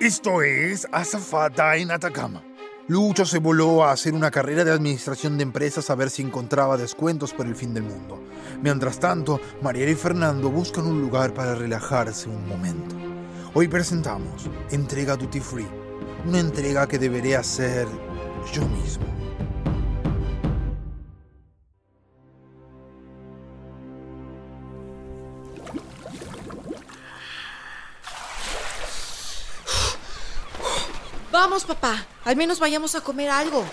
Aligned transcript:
Esto 0.00 0.42
es 0.42 0.86
Azafata 0.92 1.74
en 1.74 1.90
Atacama. 1.90 2.44
Lucho 2.86 3.26
se 3.26 3.40
voló 3.40 3.82
a 3.82 3.90
hacer 3.90 4.14
una 4.14 4.30
carrera 4.30 4.62
de 4.62 4.70
administración 4.70 5.36
de 5.36 5.42
empresas 5.42 5.90
a 5.90 5.96
ver 5.96 6.08
si 6.08 6.22
encontraba 6.22 6.76
descuentos 6.76 7.34
por 7.34 7.46
el 7.46 7.56
fin 7.56 7.74
del 7.74 7.82
mundo. 7.82 8.22
Mientras 8.62 9.00
tanto, 9.00 9.40
Mariela 9.60 9.90
y 9.90 9.96
Fernando 9.96 10.50
buscan 10.50 10.86
un 10.86 11.00
lugar 11.00 11.34
para 11.34 11.56
relajarse 11.56 12.28
un 12.28 12.46
momento. 12.46 12.94
Hoy 13.54 13.66
presentamos 13.66 14.48
Entrega 14.70 15.16
Duty 15.16 15.40
Free, 15.40 15.66
una 16.24 16.38
entrega 16.38 16.86
que 16.86 17.00
debería 17.00 17.42
ser 17.42 17.88
yo 18.52 18.64
mismo. 18.68 19.17
Vamos, 31.40 31.64
papá. 31.64 32.04
Al 32.24 32.34
menos 32.34 32.58
vayamos 32.58 32.96
a 32.96 33.00
comer 33.00 33.30
algo. 33.30 33.64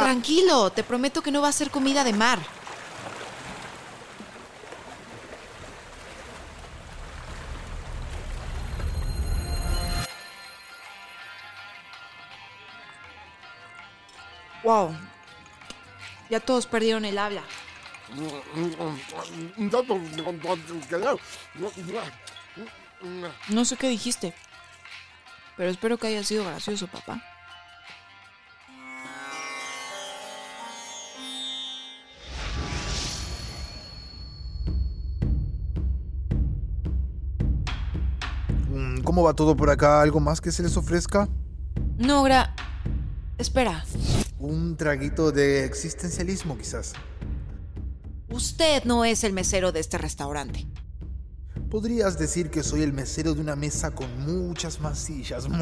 Tranquilo, 0.00 0.70
te 0.70 0.82
prometo 0.82 1.22
que 1.22 1.30
no 1.30 1.40
va 1.40 1.50
a 1.50 1.52
ser 1.52 1.70
comida 1.70 2.02
de 2.02 2.12
mar. 2.12 2.40
Wow. 14.64 14.96
Ya 16.28 16.40
todos 16.40 16.66
perdieron 16.66 17.04
el 17.04 17.18
habla. 17.18 17.44
No 23.48 23.64
sé 23.64 23.76
qué 23.76 23.88
dijiste, 23.88 24.34
pero 25.56 25.70
espero 25.70 25.98
que 25.98 26.08
haya 26.08 26.24
sido 26.24 26.44
gracioso, 26.44 26.86
papá. 26.88 27.22
Mm, 38.68 39.02
¿Cómo 39.02 39.22
va 39.22 39.34
todo 39.34 39.56
por 39.56 39.70
acá? 39.70 40.02
¿Algo 40.02 40.20
más 40.20 40.40
que 40.40 40.52
se 40.52 40.62
les 40.62 40.76
ofrezca? 40.76 41.28
No, 41.96 42.22
gra... 42.22 42.54
Espera. 43.38 43.84
Un 44.38 44.76
traguito 44.76 45.30
de 45.30 45.64
existencialismo, 45.64 46.58
quizás. 46.58 46.92
Usted 48.28 48.84
no 48.84 49.04
es 49.04 49.24
el 49.24 49.32
mesero 49.32 49.70
de 49.72 49.80
este 49.80 49.98
restaurante. 49.98 50.66
Podrías 51.70 52.18
decir 52.18 52.50
que 52.50 52.62
soy 52.62 52.82
el 52.82 52.92
mesero 52.92 53.34
de 53.34 53.40
una 53.42 53.54
mesa 53.54 53.94
con 53.94 54.08
muchas 54.20 54.80
masillas. 54.80 55.46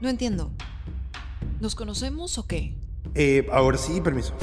No 0.00 0.08
entiendo. 0.08 0.50
¿Nos 1.60 1.74
conocemos 1.74 2.38
o 2.38 2.46
qué? 2.46 2.74
Eh, 3.14 3.46
ahora 3.52 3.76
sí, 3.76 4.00
permiso. 4.00 4.34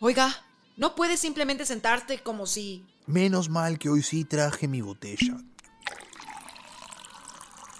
Oiga, 0.00 0.34
no 0.76 0.96
puedes 0.96 1.20
simplemente 1.20 1.64
sentarte 1.64 2.20
como 2.20 2.46
si... 2.46 2.84
Menos 3.06 3.48
mal 3.48 3.78
que 3.78 3.90
hoy 3.90 4.02
sí 4.02 4.24
traje 4.24 4.66
mi 4.66 4.80
botella. 4.80 5.36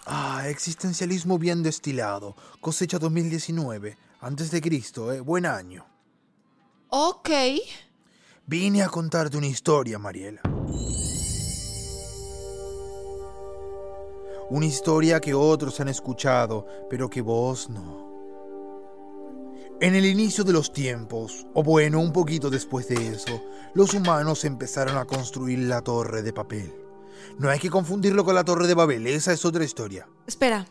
Ah, 0.06 0.44
existencialismo 0.48 1.38
bien 1.38 1.65
destilado. 1.65 2.36
Cosecha 2.60 3.00
2019. 3.00 3.98
Antes 4.21 4.53
de 4.53 4.60
Cristo, 4.60 5.12
¿eh? 5.12 5.19
Buen 5.19 5.44
año. 5.44 5.86
Ok. 6.88 7.31
Vine 8.47 8.82
a 8.82 8.91
contarte 8.91 9.38
una 9.38 9.47
historia, 9.47 9.99
Mariela. 9.99 10.43
Una 14.50 14.66
historia 14.66 15.19
que 15.19 15.32
otros 15.32 15.81
han 15.81 15.88
escuchado, 15.88 16.66
pero 16.91 17.09
que 17.09 17.22
vos 17.22 17.71
no. 17.71 18.12
En 19.81 19.94
el 19.94 20.04
inicio 20.04 20.44
de 20.44 20.53
los 20.53 20.75
tiempos, 20.75 21.47
o 21.54 21.62
bueno, 21.62 22.00
un 22.00 22.12
poquito 22.12 22.50
después 22.50 22.87
de 22.87 23.09
eso, 23.09 23.43
los 23.72 23.94
humanos 23.94 24.44
empezaron 24.44 24.99
a 24.99 25.06
construir 25.06 25.60
la 25.60 25.81
torre 25.81 26.22
de 26.22 26.34
papel. 26.34 26.71
No 27.38 27.49
hay 27.49 27.59
que 27.59 27.71
confundirlo 27.71 28.27
con 28.27 28.34
la 28.34 28.44
torre 28.44 28.66
de 28.66 28.75
Babel, 28.75 29.06
esa 29.06 29.33
es 29.33 29.43
otra 29.47 29.65
historia. 29.65 30.06
Espera. 30.27 30.66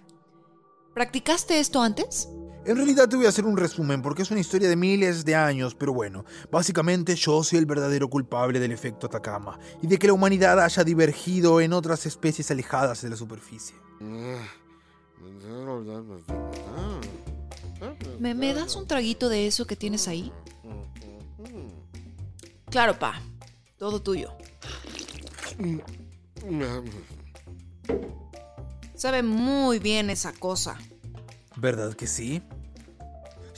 ¿Practicaste 0.94 1.60
esto 1.60 1.82
antes? 1.82 2.30
En 2.66 2.78
realidad 2.78 3.10
te 3.10 3.18
voy 3.18 3.26
a 3.26 3.30
hacer 3.30 3.46
un 3.46 3.58
resumen 3.58 4.02
porque 4.02 4.22
es 4.22 4.32
una 4.32 4.40
historia 4.40 4.70
de 4.70 4.78
miles 4.78 5.26
de 5.26 5.36
años, 5.36 5.76
pero 5.76 5.94
bueno, 5.94 6.24
básicamente 6.50 7.14
yo 7.16 7.44
soy 7.44 7.60
el 7.60 7.66
verdadero 7.66 8.10
culpable 8.10 8.58
del 8.58 8.72
efecto 8.72 9.08
Atacama 9.08 9.60
y 9.82 9.88
de 9.88 10.00
que 10.00 10.08
la 10.08 10.14
humanidad 10.14 10.62
haya 10.62 10.84
divergido 10.86 11.60
en 11.60 11.74
otras 11.74 12.06
especies 12.06 12.50
alejadas 12.52 13.02
de 13.02 13.10
la 13.10 13.18
superficie. 13.18 13.76
¿Me, 18.20 18.34
me 18.34 18.54
das 18.54 18.78
un 18.78 18.88
traguito 18.88 19.28
de 19.28 19.46
eso 19.46 19.68
que 19.68 19.76
tienes 19.76 20.08
ahí? 20.08 20.32
Claro, 22.70 22.98
pa. 22.98 23.22
Todo 23.78 24.02
tuyo. 24.02 24.32
Sabe 28.96 29.22
muy 29.22 29.80
bien 29.80 30.10
esa 30.10 30.32
cosa. 30.32 30.78
¿Verdad 31.58 31.94
que 31.94 32.08
sí? 32.08 32.42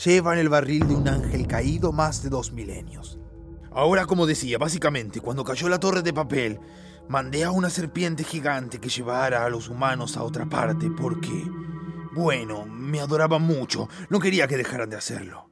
Llevan 0.03 0.37
el 0.37 0.49
barril 0.49 0.87
de 0.87 0.95
un 0.95 1.07
ángel 1.07 1.47
caído 1.47 1.91
más 1.91 2.21
de 2.21 2.29
dos 2.29 2.51
milenios. 2.51 3.17
Ahora, 3.71 4.05
como 4.05 4.25
decía, 4.25 4.57
básicamente, 4.57 5.21
cuando 5.21 5.43
cayó 5.43 5.69
la 5.69 5.79
torre 5.79 6.01
de 6.01 6.13
papel, 6.13 6.59
mandé 7.07 7.43
a 7.43 7.51
una 7.51 7.69
serpiente 7.69 8.23
gigante 8.23 8.79
que 8.79 8.89
llevara 8.89 9.45
a 9.45 9.49
los 9.49 9.69
humanos 9.69 10.17
a 10.17 10.23
otra 10.23 10.45
parte 10.45 10.89
porque, 10.89 11.43
bueno, 12.13 12.65
me 12.65 12.99
adoraban 12.99 13.41
mucho. 13.41 13.87
No 14.09 14.19
quería 14.19 14.47
que 14.47 14.57
dejaran 14.57 14.89
de 14.89 14.97
hacerlo. 14.97 15.49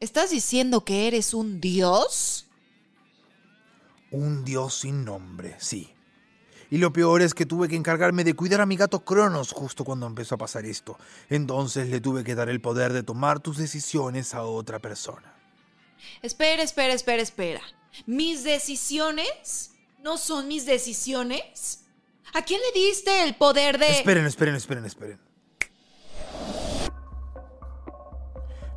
¿Estás 0.00 0.30
diciendo 0.30 0.84
que 0.84 1.06
eres 1.08 1.32
un 1.32 1.60
dios? 1.60 2.48
Un 4.10 4.44
dios 4.44 4.74
sin 4.74 5.04
nombre, 5.04 5.56
sí. 5.58 5.95
Y 6.70 6.78
lo 6.78 6.92
peor 6.92 7.22
es 7.22 7.34
que 7.34 7.46
tuve 7.46 7.68
que 7.68 7.76
encargarme 7.76 8.24
de 8.24 8.34
cuidar 8.34 8.60
a 8.60 8.66
mi 8.66 8.76
gato 8.76 9.04
Cronos 9.04 9.52
justo 9.52 9.84
cuando 9.84 10.06
empezó 10.06 10.34
a 10.34 10.38
pasar 10.38 10.64
esto. 10.64 10.98
Entonces 11.30 11.88
le 11.88 12.00
tuve 12.00 12.24
que 12.24 12.34
dar 12.34 12.48
el 12.48 12.60
poder 12.60 12.92
de 12.92 13.02
tomar 13.02 13.40
tus 13.40 13.56
decisiones 13.56 14.34
a 14.34 14.42
otra 14.42 14.78
persona. 14.78 15.32
Espera, 16.22 16.62
espera, 16.62 16.92
espera, 16.94 17.22
espera. 17.22 17.60
¿Mis 18.06 18.44
decisiones 18.44 19.72
no 20.02 20.18
son 20.18 20.48
mis 20.48 20.66
decisiones? 20.66 21.84
¿A 22.34 22.42
quién 22.42 22.60
le 22.60 22.80
diste 22.80 23.22
el 23.22 23.34
poder 23.36 23.78
de... 23.78 23.88
Esperen, 23.88 24.26
esperen, 24.26 24.54
esperen, 24.56 24.84
esperen. 24.84 25.20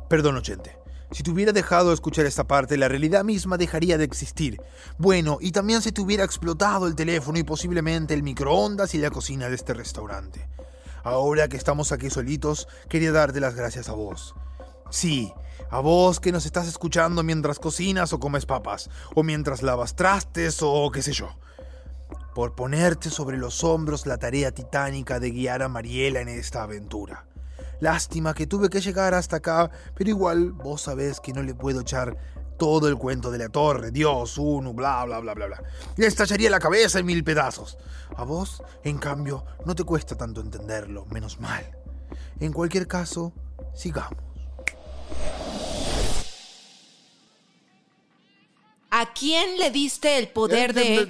Perdón, 0.08 0.36
oyente. 0.36 0.79
Si 1.12 1.24
te 1.24 1.30
hubiera 1.32 1.52
dejado 1.52 1.92
escuchar 1.92 2.24
esta 2.26 2.44
parte, 2.44 2.76
la 2.76 2.88
realidad 2.88 3.24
misma 3.24 3.56
dejaría 3.56 3.98
de 3.98 4.04
existir. 4.04 4.62
Bueno, 4.96 5.38
y 5.40 5.50
también 5.50 5.82
se 5.82 5.90
te 5.90 6.00
hubiera 6.00 6.22
explotado 6.22 6.86
el 6.86 6.94
teléfono 6.94 7.38
y 7.38 7.42
posiblemente 7.42 8.14
el 8.14 8.22
microondas 8.22 8.94
y 8.94 8.98
la 8.98 9.10
cocina 9.10 9.48
de 9.48 9.56
este 9.56 9.74
restaurante. 9.74 10.48
Ahora 11.02 11.48
que 11.48 11.56
estamos 11.56 11.90
aquí 11.90 12.10
solitos, 12.10 12.68
quería 12.88 13.10
darte 13.10 13.40
las 13.40 13.56
gracias 13.56 13.88
a 13.88 13.94
vos. 13.94 14.36
Sí, 14.90 15.32
a 15.70 15.80
vos 15.80 16.20
que 16.20 16.30
nos 16.30 16.46
estás 16.46 16.68
escuchando 16.68 17.24
mientras 17.24 17.58
cocinas 17.58 18.12
o 18.12 18.20
comes 18.20 18.46
papas, 18.46 18.88
o 19.14 19.24
mientras 19.24 19.62
lavas 19.62 19.96
trastes 19.96 20.58
o 20.62 20.90
qué 20.92 21.02
sé 21.02 21.12
yo. 21.12 21.36
Por 22.34 22.54
ponerte 22.54 23.10
sobre 23.10 23.36
los 23.36 23.64
hombros 23.64 24.06
la 24.06 24.18
tarea 24.18 24.52
titánica 24.52 25.18
de 25.18 25.30
guiar 25.32 25.62
a 25.62 25.68
Mariela 25.68 26.20
en 26.20 26.28
esta 26.28 26.62
aventura. 26.62 27.26
Lástima 27.80 28.34
que 28.34 28.46
tuve 28.46 28.68
que 28.68 28.80
llegar 28.80 29.14
hasta 29.14 29.36
acá, 29.36 29.70
pero 29.94 30.10
igual 30.10 30.52
vos 30.52 30.82
sabés 30.82 31.18
que 31.20 31.32
no 31.32 31.42
le 31.42 31.54
puedo 31.54 31.80
echar 31.80 32.16
todo 32.58 32.88
el 32.88 32.98
cuento 32.98 33.30
de 33.30 33.38
la 33.38 33.48
torre, 33.48 33.90
Dios, 33.90 34.36
uno, 34.36 34.74
bla, 34.74 35.02
bla, 35.06 35.18
bla, 35.20 35.32
bla, 35.32 35.46
bla. 35.46 35.62
Le 35.96 36.06
estallaría 36.06 36.50
la 36.50 36.60
cabeza 36.60 36.98
en 36.98 37.06
mil 37.06 37.24
pedazos. 37.24 37.78
A 38.16 38.24
vos, 38.24 38.62
en 38.84 38.98
cambio, 38.98 39.46
no 39.64 39.74
te 39.74 39.82
cuesta 39.82 40.14
tanto 40.14 40.42
entenderlo, 40.42 41.06
menos 41.06 41.40
mal. 41.40 41.64
En 42.38 42.52
cualquier 42.52 42.86
caso, 42.86 43.32
sigamos. 43.74 44.22
¿A 48.90 49.12
quién 49.14 49.56
le 49.58 49.70
diste 49.70 50.18
el 50.18 50.28
poder 50.28 50.74
de...? 50.74 51.08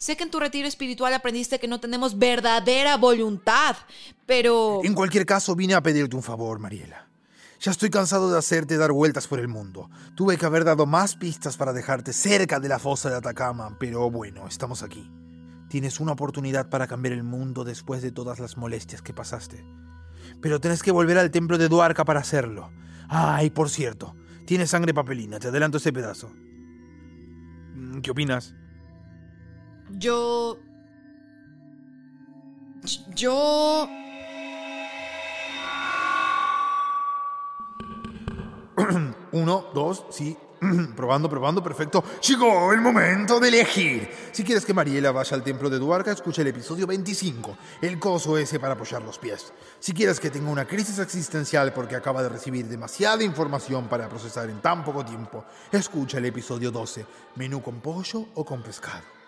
Sé 0.00 0.16
que 0.16 0.24
en 0.24 0.30
tu 0.30 0.40
retiro 0.40 0.66
espiritual 0.66 1.12
aprendiste 1.12 1.60
que 1.60 1.68
no 1.68 1.78
tenemos 1.78 2.18
verdadera 2.18 2.96
voluntad, 2.96 3.76
pero... 4.24 4.80
En 4.82 4.94
cualquier 4.94 5.26
caso, 5.26 5.54
vine 5.54 5.74
a 5.74 5.82
pedirte 5.82 6.16
un 6.16 6.22
favor, 6.22 6.58
Mariela. 6.58 7.06
Ya 7.60 7.70
estoy 7.70 7.90
cansado 7.90 8.32
de 8.32 8.38
hacerte 8.38 8.78
dar 8.78 8.92
vueltas 8.92 9.28
por 9.28 9.40
el 9.40 9.48
mundo. 9.48 9.90
Tuve 10.14 10.38
que 10.38 10.46
haber 10.46 10.64
dado 10.64 10.86
más 10.86 11.16
pistas 11.16 11.58
para 11.58 11.74
dejarte 11.74 12.14
cerca 12.14 12.60
de 12.60 12.70
la 12.70 12.78
fosa 12.78 13.10
de 13.10 13.16
Atacama, 13.16 13.76
pero 13.78 14.10
bueno, 14.10 14.46
estamos 14.48 14.82
aquí. 14.82 15.06
Tienes 15.68 16.00
una 16.00 16.12
oportunidad 16.12 16.70
para 16.70 16.86
cambiar 16.86 17.12
el 17.12 17.22
mundo 17.22 17.62
después 17.62 18.00
de 18.00 18.10
todas 18.10 18.40
las 18.40 18.56
molestias 18.56 19.02
que 19.02 19.12
pasaste. 19.12 19.62
Pero 20.40 20.62
tenés 20.62 20.82
que 20.82 20.92
volver 20.92 21.18
al 21.18 21.30
templo 21.30 21.58
de 21.58 21.68
Duarca 21.68 22.06
para 22.06 22.20
hacerlo. 22.20 22.72
Ay, 23.10 23.50
por 23.50 23.68
cierto, 23.68 24.16
tienes 24.46 24.70
sangre 24.70 24.94
papelina, 24.94 25.38
te 25.38 25.48
adelanto 25.48 25.76
ese 25.76 25.92
pedazo. 25.92 26.32
Mm, 27.74 28.00
¿Qué 28.00 28.10
opinas? 28.10 28.54
Yo... 29.98 30.58
Yo... 33.14 33.88
Uno, 39.32 39.66
dos, 39.74 40.04
sí. 40.10 40.36
probando, 40.96 41.28
probando, 41.28 41.62
perfecto. 41.62 42.04
Llegó 42.26 42.72
el 42.72 42.80
momento 42.80 43.40
de 43.40 43.48
elegir. 43.48 44.10
Si 44.32 44.44
quieres 44.44 44.64
que 44.64 44.74
Mariela 44.74 45.10
vaya 45.10 45.34
al 45.34 45.42
templo 45.42 45.70
de 45.70 45.78
Duarca, 45.78 46.12
escucha 46.12 46.42
el 46.42 46.48
episodio 46.48 46.86
25, 46.86 47.56
el 47.80 47.98
coso 47.98 48.36
ese 48.36 48.60
para 48.60 48.74
apoyar 48.74 49.02
los 49.02 49.18
pies. 49.18 49.52
Si 49.78 49.92
quieres 49.92 50.20
que 50.20 50.30
tenga 50.30 50.50
una 50.50 50.66
crisis 50.66 50.98
existencial 50.98 51.72
porque 51.72 51.96
acaba 51.96 52.22
de 52.22 52.28
recibir 52.28 52.66
demasiada 52.66 53.24
información 53.24 53.88
para 53.88 54.08
procesar 54.08 54.50
en 54.50 54.60
tan 54.60 54.84
poco 54.84 55.04
tiempo, 55.04 55.44
escucha 55.72 56.18
el 56.18 56.26
episodio 56.26 56.70
12, 56.70 57.06
menú 57.36 57.62
con 57.62 57.80
pollo 57.80 58.26
o 58.34 58.44
con 58.44 58.62
pescado. 58.62 59.19